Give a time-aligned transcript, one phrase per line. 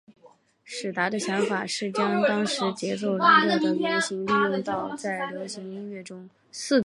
[0.63, 6.27] 史达的想法是将当时节奏蓝调的原型利用到在流行音乐中。